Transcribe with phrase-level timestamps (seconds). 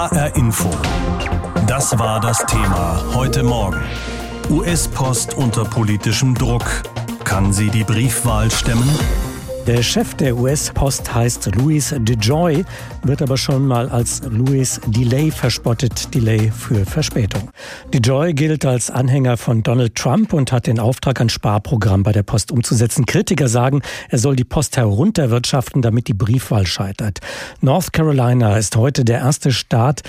[0.00, 0.70] HR Info.
[1.66, 3.82] Das war das Thema heute Morgen.
[4.48, 6.64] US-Post unter politischem Druck.
[7.24, 8.88] Kann sie die Briefwahl stemmen?
[9.70, 12.64] Der Chef der US-Post heißt Louis DeJoy,
[13.04, 16.12] wird aber schon mal als Louis Delay verspottet.
[16.12, 17.52] Delay für Verspätung.
[17.94, 22.24] DeJoy gilt als Anhänger von Donald Trump und hat den Auftrag, ein Sparprogramm bei der
[22.24, 23.06] Post umzusetzen.
[23.06, 27.20] Kritiker sagen, er soll die Post herunterwirtschaften, damit die Briefwahl scheitert.
[27.60, 30.02] North Carolina ist heute der erste Staat,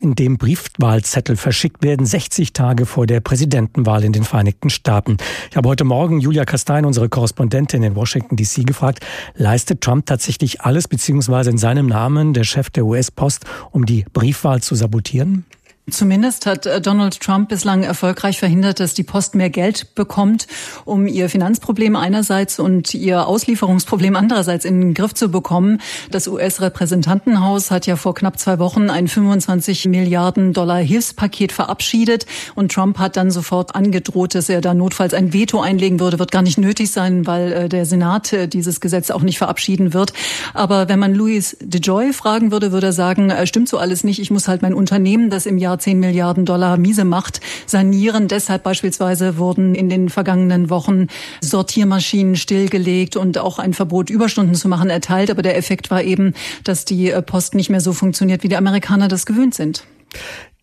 [0.00, 5.16] in dem Briefwahlzettel verschickt werden, 60 Tage vor der Präsidentenwahl in den Vereinigten Staaten.
[5.50, 9.04] Ich habe heute Morgen Julia Kastein, unsere Korrespondentin in Washington DC, gefragt,
[9.34, 14.62] leistet Trump tatsächlich alles, beziehungsweise in seinem Namen der Chef der US-Post, um die Briefwahl
[14.62, 15.44] zu sabotieren?
[15.90, 20.46] Zumindest hat äh, Donald Trump bislang erfolgreich verhindert, dass die Post mehr Geld bekommt,
[20.84, 25.80] um ihr Finanzproblem einerseits und ihr Auslieferungsproblem andererseits in den Griff zu bekommen.
[26.10, 32.72] Das US-Repräsentantenhaus hat ja vor knapp zwei Wochen ein 25 Milliarden Dollar Hilfspaket verabschiedet und
[32.72, 36.18] Trump hat dann sofort angedroht, dass er da notfalls ein Veto einlegen würde.
[36.18, 39.94] Wird gar nicht nötig sein, weil äh, der Senat äh, dieses Gesetz auch nicht verabschieden
[39.94, 40.12] wird.
[40.52, 44.18] Aber wenn man Louis DeJoy fragen würde, würde er sagen, stimmt so alles nicht.
[44.18, 48.28] Ich muss halt mein Unternehmen, das im Jahr 10 Milliarden Dollar miese Macht sanieren.
[48.28, 51.06] Deshalb beispielsweise wurden in den vergangenen Wochen
[51.40, 55.30] Sortiermaschinen stillgelegt und auch ein Verbot, Überstunden zu machen, erteilt.
[55.30, 58.56] Aber der Effekt war eben, dass die äh, Post nicht mehr so funktioniert, wie die
[58.56, 59.84] Amerikaner das gewöhnt sind.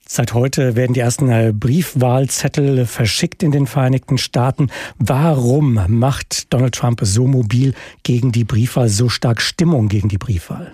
[0.08, 4.70] Seit heute werden die ersten äh, Briefwahlzettel verschickt in den Vereinigten Staaten.
[5.00, 10.74] Warum macht Donald Trump so mobil gegen die Briefwahl, so stark Stimmung gegen die Briefwahl?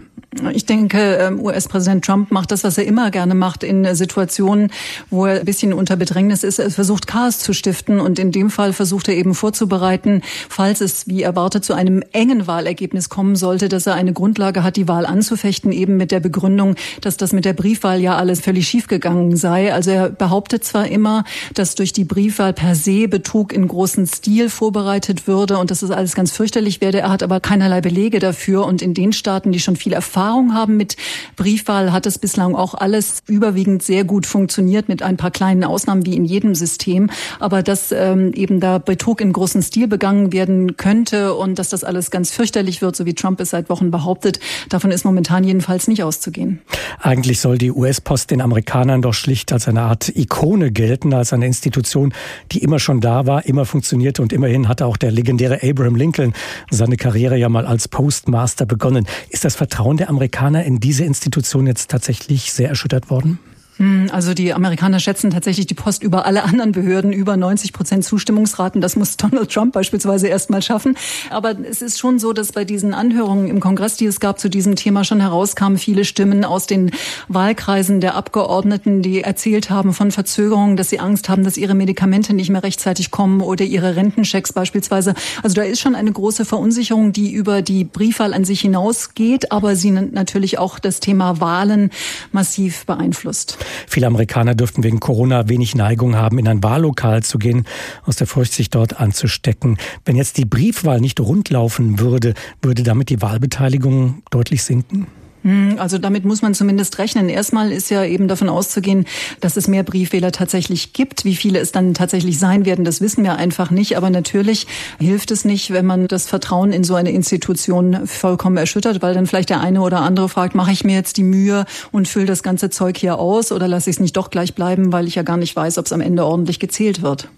[0.54, 4.72] Ich denke, ähm, US-Präsident Trump macht das, was er immer gerne macht in Situationen,
[5.10, 6.58] wo er ein bisschen unter Bedrängnis ist.
[6.58, 11.06] Er versucht Chaos zu stiften und in dem Fall versucht er eben vorzubereiten, falls es
[11.06, 15.06] wie erwartet zu einem engen Wahlergebnis kommen sollte, dass er eine Grundlage hat, die Wahl
[15.06, 19.74] anzufechten, eben mit der Begründung, dass das mit der Briefwahl ja alles völlig schiefgegangen sei.
[19.74, 24.50] Also er behauptet zwar immer, dass durch die Briefwahl per se Betrug in großen Stil
[24.50, 27.02] vorbereitet würde und dass es alles ganz fürchterlich werde.
[27.02, 30.54] Er hat aber keinerlei Belege dafür und in den Staaten, die schon viel Erfahrung Erfahrung
[30.54, 30.98] haben mit
[31.36, 36.06] Briefwahl, hat es bislang auch alles überwiegend sehr gut funktioniert, mit ein paar kleinen Ausnahmen
[36.06, 37.10] wie in jedem System.
[37.40, 41.84] Aber dass ähm, eben da Betrug in großem Stil begangen werden könnte und dass das
[41.84, 44.40] alles ganz fürchterlich wird, so wie Trump es seit Wochen behauptet,
[44.70, 46.62] davon ist momentan jedenfalls nicht auszugehen.
[47.00, 51.48] Eigentlich soll die US-Post den Amerikanern doch schlicht als eine Art Ikone gelten, als eine
[51.48, 52.14] Institution,
[52.52, 56.34] die immer schon da war, immer funktionierte und immerhin hatte auch der legendäre Abraham Lincoln
[56.70, 59.08] seine Karriere ja mal als Postmaster begonnen.
[59.30, 63.40] Ist das Vertrauen der Amerikaner in diese Institution jetzt tatsächlich sehr erschüttert worden?
[63.82, 68.06] Hm, also die Amerikaner schätzen tatsächlich die Post über alle anderen Behörden über 90 Prozent
[68.06, 68.80] Zustimmungsraten.
[68.80, 70.96] Das muss Donald Trump beispielsweise erst mal schaffen.
[71.32, 74.50] Aber es ist schon so, dass bei diesen Anhörungen im Kongress, die es gab zu
[74.50, 76.92] diesem Thema, schon herauskamen viele Stimmen aus den
[77.28, 82.36] Wahlkreisen der Abgeordneten, die erzählt haben von Verzögerungen, dass sie Angst haben, dass ihre Medikamente
[82.36, 85.16] nicht mehr rechtzeitig kommen oder ihre Rentenchecks beispielsweise.
[85.42, 89.76] Also da ist schon eine große Verunsicherung, die über die Briefwahl an sich hinausgeht, aber
[89.76, 91.90] sie natürlich auch das Thema Wahlen
[92.32, 93.58] massiv beeinflusst.
[93.88, 97.66] Viele Amerikaner dürften wegen Corona wenig Neigung haben, in ein Wahllokal zu gehen,
[98.06, 99.78] aus der Furcht, sich dort anzustecken.
[100.06, 105.08] Wenn jetzt die Briefwahl nicht rundlaufen würde, würde damit die Wahlbeteiligung deutlich sinken?
[105.44, 107.30] Hm, also damit muss man zumindest rechnen.
[107.30, 109.06] Erstmal ist ja eben davon auszugehen,
[109.40, 111.26] dass es mehr Briefwähler tatsächlich gibt.
[111.26, 113.98] Wie viele es dann tatsächlich sein werden, das wissen wir einfach nicht.
[113.98, 114.68] Aber natürlich
[115.00, 119.28] hilft es nicht, wenn man das Vertrauen in so eine Institution vollkommen erschüttert, weil dann
[119.28, 122.44] vielleicht der eine oder andere fragt, mache ich mir jetzt die Mühe und fülle das
[122.44, 125.24] ganze Zeug hier aus oder lasse ich es nicht doch gleich bleiben, weil ich ja
[125.24, 127.30] gar nicht weiß, ob es am Ende ordentlich gezählt wird.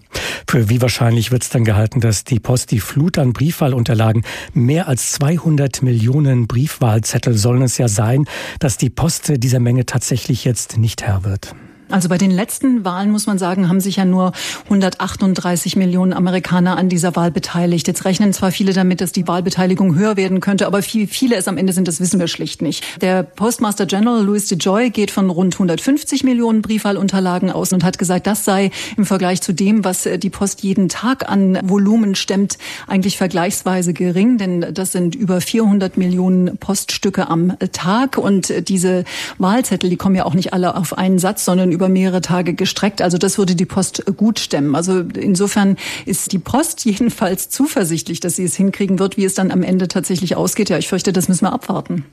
[0.48, 4.88] Für wie wahrscheinlich wird es dann gehalten, dass die Post die Flut an Briefwahlunterlagen, mehr
[4.88, 8.26] als 200 Millionen Briefwahlzettel sollen es ja sein,
[8.58, 11.54] dass die Post dieser Menge tatsächlich jetzt nicht Herr wird?
[11.90, 14.32] Also bei den letzten Wahlen muss man sagen, haben sich ja nur
[14.64, 17.86] 138 Millionen Amerikaner an dieser Wahl beteiligt.
[17.86, 21.46] Jetzt rechnen zwar viele damit, dass die Wahlbeteiligung höher werden könnte, aber wie viele es
[21.46, 23.02] am Ende sind, das wissen wir schlicht nicht.
[23.02, 28.26] Der Postmaster General Louis DeJoy geht von rund 150 Millionen Briefwahlunterlagen aus und hat gesagt,
[28.26, 33.18] das sei im Vergleich zu dem, was die Post jeden Tag an Volumen stemmt, eigentlich
[33.18, 39.04] vergleichsweise gering, denn das sind über 400 Millionen Poststücke am Tag und diese
[39.38, 43.02] Wahlzettel, die kommen ja auch nicht alle auf einen Satz, sondern über mehrere Tage gestreckt.
[43.02, 44.74] Also das würde die Post gut stemmen.
[44.74, 45.76] Also insofern
[46.06, 49.16] ist die Post jedenfalls zuversichtlich, dass sie es hinkriegen wird.
[49.16, 52.04] Wie es dann am Ende tatsächlich ausgeht, ja, ich fürchte, das müssen wir abwarten.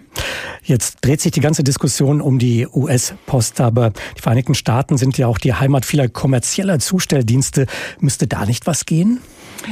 [0.63, 5.27] Jetzt dreht sich die ganze Diskussion um die US-Post, aber die Vereinigten Staaten sind ja
[5.27, 7.67] auch die Heimat vieler kommerzieller Zustelldienste.
[7.99, 9.19] Müsste da nicht was gehen?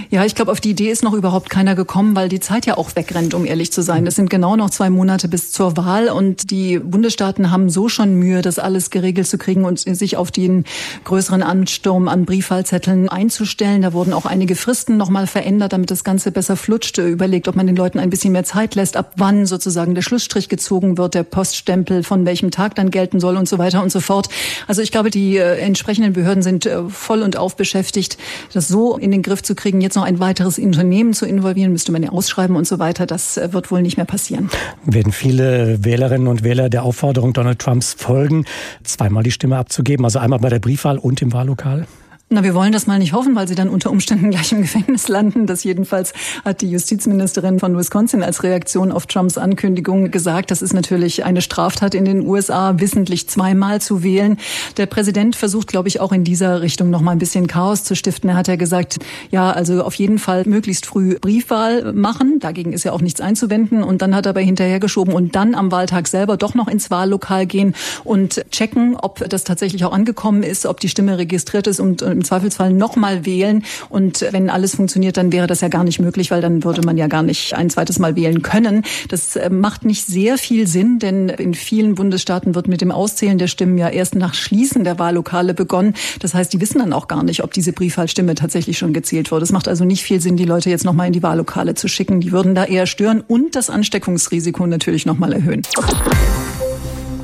[0.09, 2.77] Ja, ich glaube, auf die Idee ist noch überhaupt keiner gekommen, weil die Zeit ja
[2.77, 4.05] auch wegrennt, um ehrlich zu sein.
[4.07, 8.15] Es sind genau noch zwei Monate bis zur Wahl und die Bundesstaaten haben so schon
[8.15, 10.65] Mühe, das alles geregelt zu kriegen und sich auf den
[11.03, 13.81] größeren Ansturm an Briefwahlzetteln einzustellen.
[13.81, 16.97] Da wurden auch einige Fristen nochmal verändert, damit das Ganze besser flutscht.
[16.97, 20.49] Überlegt, ob man den Leuten ein bisschen mehr Zeit lässt, ab wann sozusagen der Schlussstrich
[20.49, 23.99] gezogen wird, der Poststempel von welchem Tag dann gelten soll und so weiter und so
[23.99, 24.29] fort.
[24.67, 28.17] Also ich glaube, die äh, entsprechenden Behörden sind äh, voll und auf beschäftigt,
[28.53, 29.78] das so in den Griff zu kriegen.
[29.81, 33.05] Jetzt noch ein weiteres Unternehmen zu involvieren, müsste man ja ausschreiben und so weiter.
[33.05, 34.49] Das äh, wird wohl nicht mehr passieren.
[34.85, 38.45] Werden viele Wählerinnen und Wähler der Aufforderung Donald Trumps folgen,
[38.83, 41.87] zweimal die Stimme abzugeben, also einmal bei der Briefwahl und im Wahllokal?
[42.31, 45.07] Na, wir wollen das mal nicht hoffen, weil sie dann unter Umständen gleich im Gefängnis
[45.07, 45.47] landen.
[45.47, 46.13] Das jedenfalls
[46.45, 50.51] hat die Justizministerin von Wisconsin als Reaktion auf Trumps Ankündigung gesagt.
[50.51, 54.37] Das ist natürlich eine Straftat in den USA, wissentlich zweimal zu wählen.
[54.77, 57.95] Der Präsident versucht, glaube ich, auch in dieser Richtung noch mal ein bisschen Chaos zu
[57.95, 58.29] stiften.
[58.29, 58.99] Er hat ja gesagt,
[59.31, 62.37] ja, also auf jeden Fall möglichst früh Briefwahl machen.
[62.39, 63.81] Dagegen ist ja auch nichts einzuwenden.
[63.81, 67.47] Und dann hat er aber hinterhergeschoben und dann am Wahltag selber doch noch ins Wahllokal
[67.47, 67.73] gehen
[68.03, 72.25] und checken, ob das tatsächlich auch angekommen ist, ob die Stimme registriert ist und im
[72.25, 73.63] Zweifelsfall nochmal wählen.
[73.89, 76.97] Und wenn alles funktioniert, dann wäre das ja gar nicht möglich, weil dann würde man
[76.97, 78.83] ja gar nicht ein zweites Mal wählen können.
[79.07, 83.37] Das äh, macht nicht sehr viel Sinn, denn in vielen Bundesstaaten wird mit dem Auszählen
[83.37, 85.93] der Stimmen ja erst nach Schließen der Wahllokale begonnen.
[86.19, 89.43] Das heißt, die wissen dann auch gar nicht, ob diese Briefwahlstimme tatsächlich schon gezählt wurde.
[89.43, 92.19] Es macht also nicht viel Sinn, die Leute jetzt nochmal in die Wahllokale zu schicken.
[92.19, 95.61] Die würden da eher stören und das Ansteckungsrisiko natürlich nochmal erhöhen.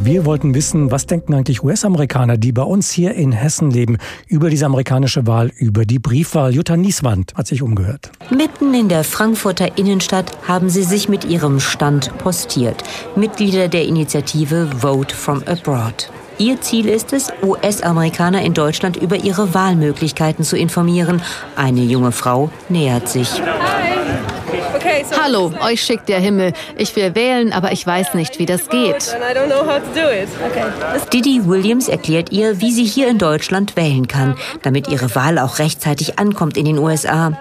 [0.02, 3.98] Wir wollten wissen, was denken eigentlich US-Amerikaner, die bei uns hier in Hessen leben,
[4.28, 6.54] über diese amerikanische Wahl, über die Briefwahl.
[6.54, 8.12] Jutta Nieswand hat sich umgehört.
[8.30, 12.84] Mitten in der Frankfurter Innenstadt haben sie sich mit ihrem Stand postiert.
[13.16, 16.10] Mitglieder der Initiative Vote from Abroad.
[16.38, 21.22] Ihr Ziel ist es, US-Amerikaner in Deutschland über ihre Wahlmöglichkeiten zu informieren.
[21.56, 23.42] Eine junge Frau nähert sich.
[25.20, 26.54] Hallo, euch schickt der Himmel.
[26.78, 29.16] Ich will wählen, aber ich weiß nicht, wie das geht.
[31.12, 35.60] Didi Williams erklärt ihr, wie sie hier in Deutschland wählen kann, damit ihre Wahl auch
[35.60, 37.32] rechtzeitig ankommt in den USA.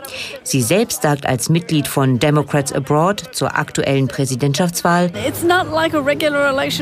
[0.42, 5.10] Sie selbst sagt als Mitglied von Democrats Abroad zur aktuellen Präsidentschaftswahl,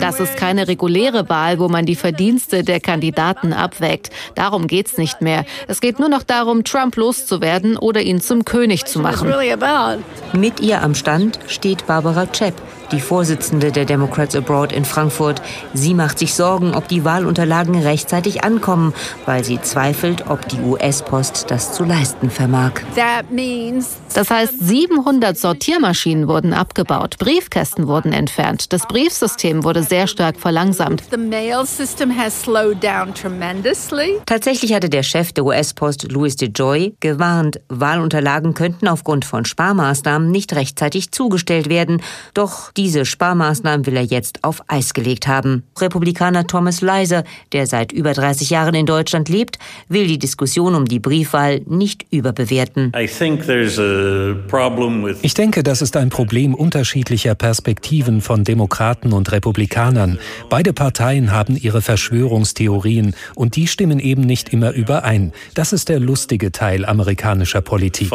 [0.01, 4.11] das ist keine reguläre Wahl, wo man die Verdienste der Kandidaten abwägt.
[4.35, 5.45] Darum geht's nicht mehr.
[5.69, 9.33] Es geht nur noch darum, Trump loszuwerden oder ihn zum König zu machen.
[10.33, 12.55] Mit ihr am Stand steht Barbara Chepp,
[12.93, 15.43] die Vorsitzende der Democrats Abroad in Frankfurt.
[15.75, 18.95] Sie macht sich Sorgen, ob die Wahlunterlagen rechtzeitig ankommen,
[19.27, 22.73] weil sie zweifelt, ob die US-Post das zu leisten vermag.
[24.15, 31.03] Das heißt, 700 Sortiermaschinen wurden abgebaut, Briefkästen wurden entfernt, das Briefsystem wurde sehr stark verlangsamt.
[34.27, 40.55] Tatsächlich hatte der Chef der US-Post, Louis DeJoy, gewarnt, Wahlunterlagen könnten aufgrund von Sparmaßnahmen nicht
[40.55, 42.03] rechtzeitig zugestellt werden.
[42.35, 45.63] Doch die diese Sparmaßnahmen will er jetzt auf Eis gelegt haben.
[45.79, 50.87] Republikaner Thomas Leiser, der seit über 30 Jahren in Deutschland lebt, will die Diskussion um
[50.87, 52.93] die Briefwahl nicht überbewerten.
[55.23, 60.19] Ich denke, das ist ein Problem unterschiedlicher Perspektiven von Demokraten und Republikanern.
[60.51, 65.33] Beide Parteien haben ihre Verschwörungstheorien und die stimmen eben nicht immer überein.
[65.55, 68.11] Das ist der lustige Teil amerikanischer Politik.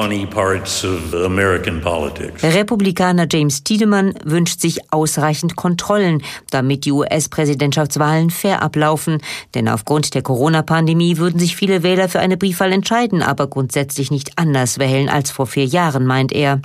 [2.43, 9.17] Republikaner James Tiedemann wünscht wünscht sich ausreichend Kontrollen, damit die US-Präsidentschaftswahlen fair ablaufen.
[9.55, 14.37] Denn aufgrund der Corona-Pandemie würden sich viele Wähler für eine Briefwahl entscheiden, aber grundsätzlich nicht
[14.37, 16.61] anders wählen als vor vier Jahren, meint er.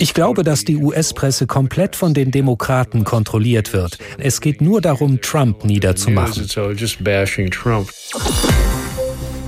[0.00, 3.98] Ich glaube, dass die US-Presse komplett von den Demokraten kontrolliert wird.
[4.18, 6.48] Es geht nur darum, Trump niederzumachen.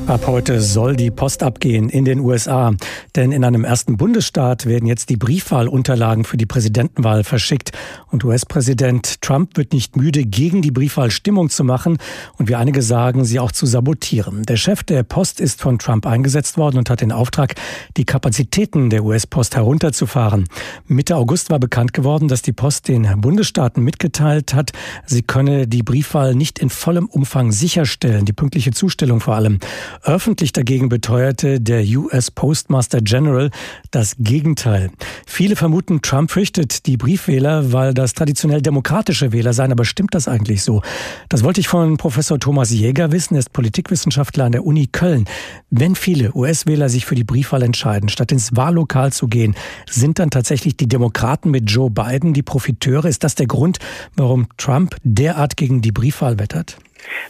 [0.08, 2.72] Ab heute soll die Post abgehen in den USA.
[3.14, 7.72] Denn in einem ersten Bundesstaat werden jetzt die Briefwahlunterlagen für die Präsidentenwahl verschickt.
[8.10, 11.98] Und US-Präsident Trump wird nicht müde, gegen die Briefwahl Stimmung zu machen
[12.38, 14.44] und wie einige sagen, sie auch zu sabotieren.
[14.44, 17.56] Der Chef der Post ist von Trump eingesetzt worden und hat den Auftrag,
[17.98, 20.48] die Kapazitäten der US-Post herunterzufahren.
[20.86, 24.72] Mitte August war bekannt geworden, dass die Post den Bundesstaaten mitgeteilt hat,
[25.04, 29.58] sie könne die Briefwahl nicht in vollem Umfang sicherstellen, die pünktliche Zustellung vor allem.
[30.02, 33.50] Öffentlich dagegen beteuerte der US Postmaster General
[33.90, 34.90] das Gegenteil.
[35.26, 39.72] Viele vermuten, Trump fürchtet die Briefwähler, weil das traditionell demokratische Wähler seien.
[39.72, 40.82] Aber stimmt das eigentlich so?
[41.28, 43.34] Das wollte ich von Professor Thomas Jäger wissen.
[43.34, 45.24] Er ist Politikwissenschaftler an der Uni Köln.
[45.70, 49.54] Wenn viele US-Wähler sich für die Briefwahl entscheiden, statt ins Wahllokal zu gehen,
[49.88, 53.06] sind dann tatsächlich die Demokraten mit Joe Biden die Profiteure?
[53.06, 53.78] Ist das der Grund,
[54.16, 56.78] warum Trump derart gegen die Briefwahl wettert?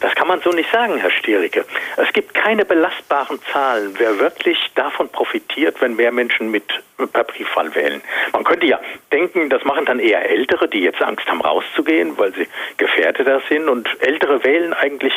[0.00, 1.64] Das man so nicht sagen, Herr Stiericke.
[1.96, 6.64] Es gibt keine belastbaren Zahlen, wer wirklich davon profitiert, wenn mehr Menschen mit
[7.06, 8.02] per Briefwahl wählen.
[8.32, 8.80] Man könnte ja
[9.12, 13.68] denken, das machen dann eher Ältere, die jetzt Angst haben, rauszugehen, weil sie gefährdeter sind.
[13.68, 15.12] Und Ältere wählen eigentlich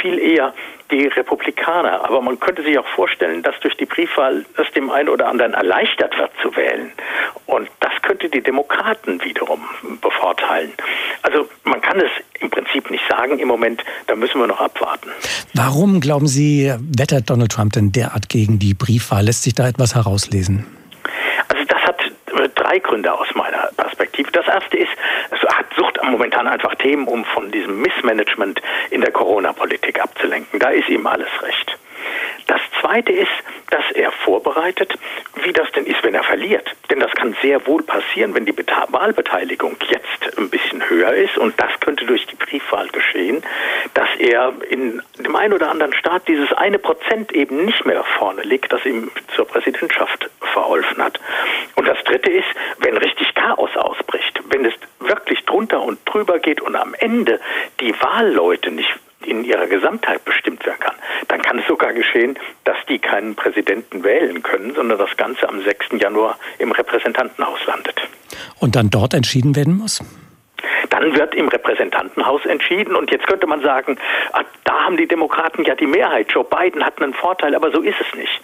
[0.00, 0.54] viel eher
[0.90, 2.04] die Republikaner.
[2.04, 5.52] Aber man könnte sich auch vorstellen, dass durch die Briefwahl es dem einen oder anderen
[5.52, 6.92] erleichtert wird zu wählen.
[7.46, 9.62] Und das könnte die Demokraten wiederum
[10.00, 10.72] bevorteilen.
[11.22, 15.10] Also man kann es im Prinzip nicht sagen im Moment, da müssen wir noch abwarten.
[15.54, 19.24] Warum, glauben Sie, wettert Donald Trump denn derart gegen die Briefwahl?
[19.24, 20.66] Lässt sich da etwas herauslesen?
[21.48, 24.30] Also das hat äh, drei Gründe aus meiner Perspektive.
[24.32, 24.90] Das erste ist,
[25.30, 28.60] es hat Sucht momentan einfach Themen, um von diesem Missmanagement
[28.90, 30.60] in der Corona-Politik abzulenken.
[30.60, 31.78] Da ist ihm alles recht.
[32.46, 33.32] Das Zweite ist,
[33.70, 34.94] dass er vorbereitet,
[35.42, 36.68] wie das denn ist, wenn er verliert.
[36.90, 41.60] Denn das kann sehr wohl passieren, wenn die Wahlbeteiligung jetzt ein bisschen höher ist und
[41.60, 43.42] das könnte durch die Briefwahl geschehen,
[43.94, 48.42] dass er in dem einen oder anderen Staat dieses eine Prozent eben nicht mehr vorne
[48.42, 51.18] liegt, das ihm zur Präsidentschaft verholfen hat.
[51.74, 52.48] Und das Dritte ist,
[52.78, 57.40] wenn richtig Chaos ausbricht, wenn es wirklich drunter und drüber geht und am Ende
[57.80, 58.92] die Wahlleute nicht
[59.24, 60.75] in ihrer Gesamtheit bestimmt werden
[61.66, 66.00] es sogar geschehen, dass die keinen Präsidenten wählen können, sondern das Ganze am 6.
[66.00, 68.00] Januar im Repräsentantenhaus landet.
[68.60, 70.02] Und dann dort entschieden werden muss?
[70.90, 73.98] Dann wird im Repräsentantenhaus entschieden und jetzt könnte man sagen,
[74.32, 76.30] ah, da haben die Demokraten ja die Mehrheit.
[76.32, 78.40] Joe Biden hat einen Vorteil, aber so ist es nicht.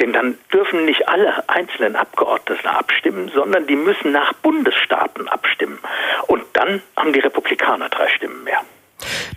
[0.00, 5.78] Denn dann dürfen nicht alle einzelnen Abgeordneten abstimmen, sondern die müssen nach Bundesstaaten abstimmen.
[6.26, 8.60] Und dann haben die Republikaner drei Stimmen mehr.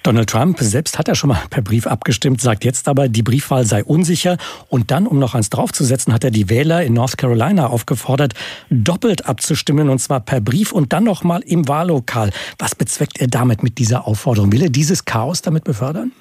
[0.03, 3.65] Donald Trump selbst hat ja schon mal per Brief abgestimmt, sagt jetzt aber, die Briefwahl
[3.65, 4.38] sei unsicher.
[4.70, 8.34] Und dann, um noch eins draufzusetzen, hat er die Wähler in North Carolina aufgefordert,
[8.70, 12.32] doppelt abzustimmen, und zwar per Brief und dann noch mal im Wahllokal.
[12.58, 14.51] Was bezweckt er damit mit dieser Aufforderung?
[14.51, 16.12] Will er dieses Chaos damit befördern?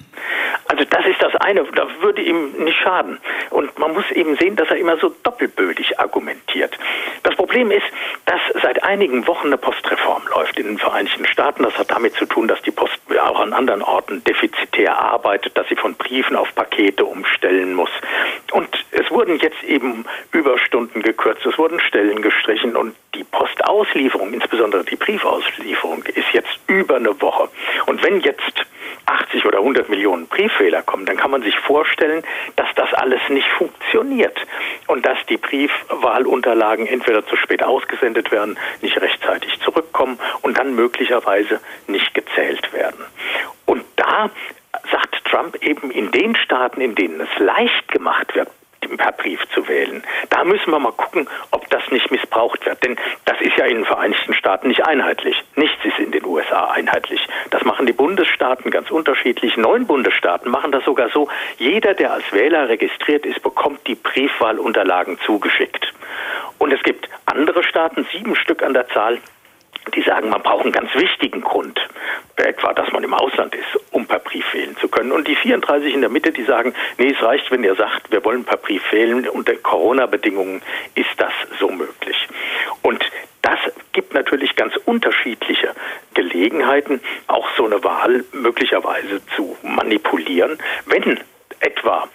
[0.67, 3.19] Also das ist das eine, das würde ihm nicht schaden.
[3.49, 6.77] Und man muss eben sehen, dass er immer so doppelbödig argumentiert.
[7.23, 7.85] Das Problem ist,
[8.25, 11.63] dass seit einigen Wochen eine Postreform läuft in den Vereinigten Staaten.
[11.63, 15.67] Das hat damit zu tun, dass die Post auch an anderen Orten defizitär arbeitet, dass
[15.67, 17.89] sie von Briefen auf Pakete umstellen muss.
[18.51, 24.83] Und es wurden jetzt eben Überstunden gekürzt, es wurden Stellen gestrichen und die Postauslieferung, insbesondere
[24.83, 27.49] die Briefauslieferung, ist jetzt über eine Woche.
[27.85, 28.65] Und wenn jetzt
[29.29, 32.23] 80 oder 100 Millionen Brieffehler kommen, dann kann man sich vorstellen,
[32.55, 34.37] dass das alles nicht funktioniert
[34.87, 41.59] und dass die Briefwahlunterlagen entweder zu spät ausgesendet werden, nicht rechtzeitig zurückkommen und dann möglicherweise
[41.87, 43.05] nicht gezählt werden.
[43.65, 44.29] Und da
[44.91, 48.49] sagt Trump eben in den Staaten, in denen es leicht gemacht wird,
[48.97, 50.03] per Brief zu wählen.
[50.29, 52.83] Da müssen wir mal gucken, ob das nicht missbraucht wird.
[52.83, 55.35] Denn das ist ja in den Vereinigten Staaten nicht einheitlich.
[55.55, 57.25] Nichts ist in den USA einheitlich.
[57.49, 59.57] Das machen die Bundesstaaten ganz unterschiedlich.
[59.57, 61.29] Neun Bundesstaaten machen das sogar so.
[61.57, 65.93] Jeder, der als Wähler registriert ist, bekommt die Briefwahlunterlagen zugeschickt.
[66.57, 69.19] Und es gibt andere Staaten, sieben Stück an der Zahl,
[69.95, 71.79] die sagen, man braucht einen ganz wichtigen Grund,
[72.35, 75.11] etwa, dass man im Ausland ist, um per Brief wählen zu können.
[75.11, 78.23] Und die 34 in der Mitte, die sagen, nee, es reicht, wenn ihr sagt, wir
[78.23, 79.27] wollen per Brief wählen.
[79.27, 80.61] Unter Corona-Bedingungen
[80.95, 82.27] ist das so möglich.
[82.81, 83.03] Und
[83.41, 83.59] das
[83.93, 85.73] gibt natürlich ganz unterschiedliche
[86.13, 91.19] Gelegenheiten, auch so eine Wahl möglicherweise zu manipulieren, wenn
[91.59, 92.07] etwa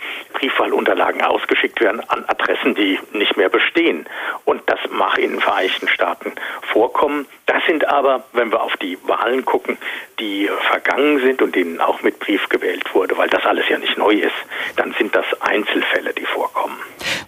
[0.45, 4.07] Briefwahlunterlagen ausgeschickt werden an Adressen, die nicht mehr bestehen.
[4.45, 6.33] Und das mag in den Vereinigten Staaten
[6.71, 7.27] vorkommen.
[7.47, 9.79] Das sind aber, wenn wir auf die Wahlen gucken,
[10.19, 13.97] die vergangen sind und denen auch mit Brief gewählt wurde, weil das alles ja nicht
[13.97, 14.35] neu ist,
[14.77, 16.54] dann sind das Einzelfälle, die vorkommen.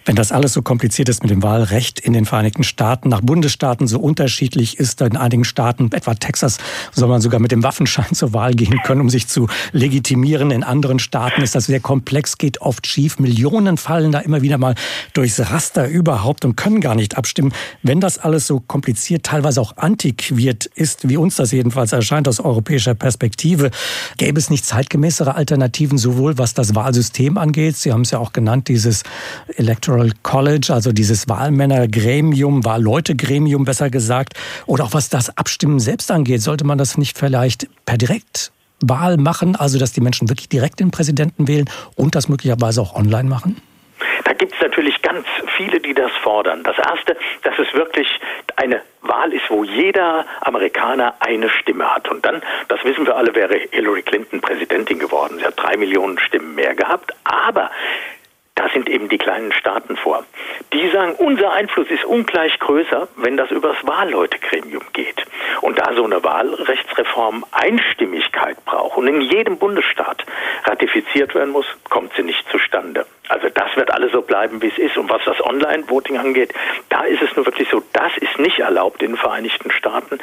[0.07, 3.87] Wenn das alles so kompliziert ist mit dem Wahlrecht in den Vereinigten Staaten, nach Bundesstaaten
[3.87, 6.59] so unterschiedlich ist, in einigen Staaten, etwa Texas,
[6.93, 10.49] soll man sogar mit dem Waffenschein zur Wahl gehen können, um sich zu legitimieren.
[10.49, 13.19] In anderen Staaten ist das sehr komplex, geht oft schief.
[13.19, 14.75] Millionen fallen da immer wieder mal
[15.11, 17.51] durchs Raster überhaupt und können gar nicht abstimmen.
[17.83, 22.39] Wenn das alles so kompliziert, teilweise auch antiquiert ist, wie uns das jedenfalls erscheint aus
[22.39, 23.71] europäischer Perspektive,
[24.15, 28.31] gäbe es nicht zeitgemäßere Alternativen, sowohl was das Wahlsystem angeht, Sie haben es ja auch
[28.31, 29.03] genannt, dieses
[29.57, 34.33] Electoral Electoral College, also dieses Wahlmännergremium, Wahlleutegremium besser gesagt,
[34.65, 39.55] oder auch was das Abstimmen selbst angeht, sollte man das nicht vielleicht per Direktwahl machen,
[39.55, 43.61] also dass die Menschen wirklich direkt den Präsidenten wählen und das möglicherweise auch online machen?
[44.23, 45.25] Da gibt es natürlich ganz
[45.55, 46.63] viele, die das fordern.
[46.63, 48.07] Das Erste, dass es wirklich
[48.55, 52.09] eine Wahl ist, wo jeder Amerikaner eine Stimme hat.
[52.09, 55.37] Und dann, das wissen wir alle, wäre Hillary Clinton Präsidentin geworden.
[55.39, 57.13] Sie hat drei Millionen Stimmen mehr gehabt.
[57.23, 57.71] Aber
[58.57, 60.25] da sind eben die kleinen Staaten vor.
[60.73, 65.25] Die sagen, unser Einfluss ist ungleich größer, wenn das übers Wahlleutegremium geht.
[65.61, 70.25] Und da so eine Wahlrechtsreform Einstimmigkeit braucht, und in jedem Bundesstaat
[70.65, 73.05] ratifiziert werden muss, kommt sie nicht zustande.
[73.29, 74.97] Also das wird alles so bleiben, wie es ist.
[74.97, 76.53] Und was das Online-Voting angeht,
[76.89, 80.17] da ist es nur wirklich so, das ist nicht erlaubt in den Vereinigten Staaten.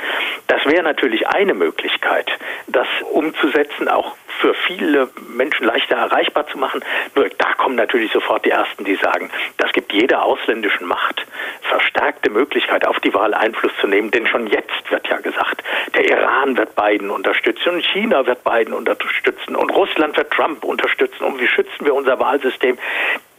[0.48, 2.30] Das wäre natürlich eine Möglichkeit,
[2.66, 6.84] das umzusetzen, auch für viele Menschen leichter erreichbar zu machen.
[7.14, 11.24] Nur da kommen natürlich sofort die Ersten, die sagen, das gibt jeder ausländischen Macht
[11.62, 14.10] verstärkte Möglichkeit, auf die Wahl Einfluss zu nehmen.
[14.10, 15.62] Denn schon jetzt wird ja gesagt,
[15.94, 21.24] der Iran wird Biden unterstützen und China wird Biden unterstützen und Russland wird Trump unterstützen.
[21.24, 22.78] Und wie schützen wir unser Wahlsystem?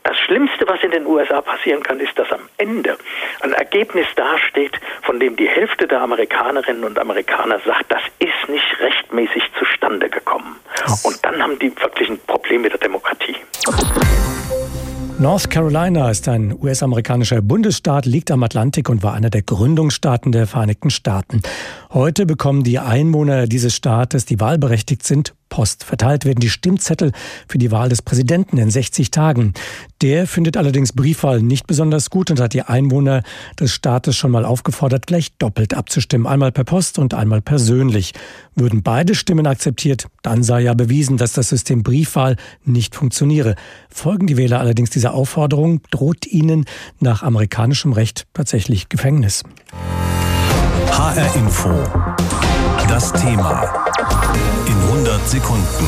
[0.03, 2.95] Das Schlimmste, was in den USA passieren kann, ist, dass am Ende
[3.41, 8.79] ein Ergebnis dasteht, von dem die Hälfte der Amerikanerinnen und Amerikaner sagt, das ist nicht
[8.79, 10.24] rechtmäßig zustande gekommen.
[11.03, 13.35] Und dann haben die wirklich ein Problem mit der Demokratie.
[15.17, 20.45] North Carolina ist ein US-amerikanischer Bundesstaat, liegt am Atlantik und war einer der Gründungsstaaten der
[20.45, 21.41] Vereinigten Staaten.
[21.93, 25.85] Heute bekommen die Einwohner dieses Staates, die wahlberechtigt sind, Post.
[25.85, 27.13] Verteilt werden die Stimmzettel
[27.47, 29.53] für die Wahl des Präsidenten in 60 Tagen.
[30.01, 33.23] Der findet allerdings Briefwahl nicht besonders gut und hat die Einwohner
[33.57, 36.27] des Staates schon mal aufgefordert, gleich doppelt abzustimmen.
[36.27, 38.11] Einmal per Post und einmal persönlich.
[38.53, 42.35] Würden beide Stimmen akzeptiert, dann sei ja bewiesen, dass das System Briefwahl
[42.65, 43.55] nicht funktioniere.
[43.87, 46.65] Folgen die Wähler allerdings dieser Aufforderung, droht ihnen
[46.99, 49.43] nach amerikanischem Recht tatsächlich Gefängnis.
[50.91, 52.24] HR Info.
[52.95, 53.83] Das Thema.
[54.67, 55.85] In 100 Sekunden.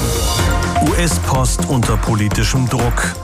[0.90, 3.16] US-Post unter politischem Druck.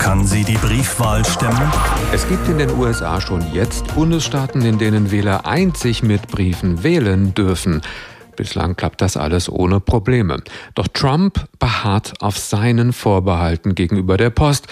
[0.00, 1.70] Kann sie die Briefwahl stemmen?
[2.12, 7.32] Es gibt in den USA schon jetzt Bundesstaaten, in denen Wähler einzig mit Briefen wählen
[7.32, 7.80] dürfen.
[8.34, 10.42] Bislang klappt das alles ohne Probleme.
[10.74, 14.66] Doch Trump beharrt auf seinen Vorbehalten gegenüber der Post.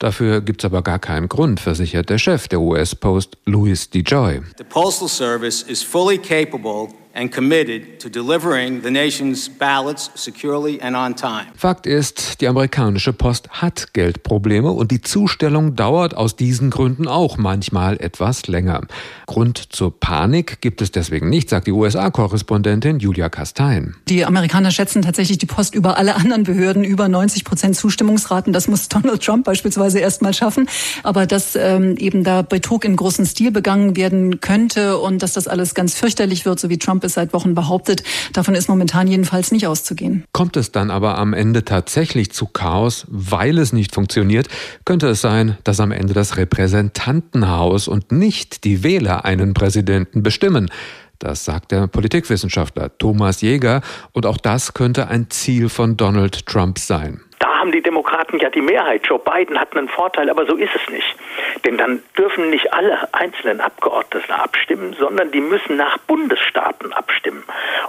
[0.00, 4.40] Dafür gibt es aber gar keinen Grund, versichert der Chef der US Post, Louis DeJoy.
[4.56, 10.94] The Postal Service is fully capable and committed to delivering the nation's ballots securely and
[10.94, 11.46] on time.
[11.56, 17.36] Fakt ist, die amerikanische Post hat Geldprobleme und die Zustellung dauert aus diesen Gründen auch
[17.36, 18.82] manchmal etwas länger.
[19.26, 23.96] Grund zur Panik gibt es deswegen nicht, sagt die USA-Korrespondentin Julia Kastein.
[24.08, 28.52] Die Amerikaner schätzen tatsächlich die Post über alle anderen Behörden über 90 Prozent Zustimmungsraten.
[28.52, 30.68] Das muss Donald Trump beispielsweise erst mal schaffen.
[31.02, 35.48] Aber dass ähm, eben da Betrug im großen Stil begangen werden könnte und dass das
[35.48, 38.04] alles ganz fürchterlich wird, so wie Trump es seit Wochen behauptet.
[38.32, 40.24] Davon ist momentan jedenfalls nicht auszugehen.
[40.32, 44.48] Kommt es dann aber am Ende tatsächlich zu Chaos, weil es nicht funktioniert,
[44.84, 50.70] könnte es sein, dass am Ende das Repräsentantenhaus und nicht die Wähler einen Präsidenten bestimmen.
[51.18, 56.78] Das sagt der Politikwissenschaftler Thomas Jäger und auch das könnte ein Ziel von Donald Trump
[56.78, 57.20] sein.
[57.40, 59.06] Da haben die Demokraten ja die Mehrheit.
[59.06, 61.16] Joe Biden hat einen Vorteil, aber so ist es nicht.
[61.64, 67.42] Denn dann dürfen nicht alle einzelnen Abgeordneten abstimmen, sondern die müssen nach Bundesstaaten abstimmen.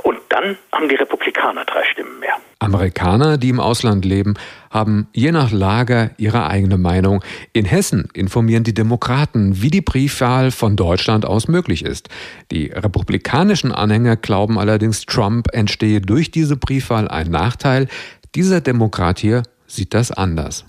[0.03, 2.35] Und dann haben die Republikaner drei Stimmen mehr.
[2.59, 4.35] Amerikaner, die im Ausland leben,
[4.69, 7.23] haben je nach Lager ihre eigene Meinung.
[7.53, 12.09] In Hessen informieren die Demokraten, wie die Briefwahl von Deutschland aus möglich ist.
[12.51, 17.87] Die republikanischen Anhänger glauben allerdings, Trump entstehe durch diese Briefwahl ein Nachteil.
[18.35, 20.65] Dieser Demokrat hier sieht das anders.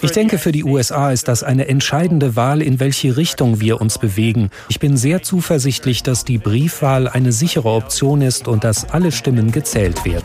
[0.00, 3.98] Ich denke, für die USA ist das eine entscheidende Wahl, in welche Richtung wir uns
[3.98, 4.50] bewegen.
[4.68, 9.52] Ich bin sehr zuversichtlich, dass die Briefwahl eine sichere Option ist und dass alle Stimmen
[9.52, 10.24] gezählt werden.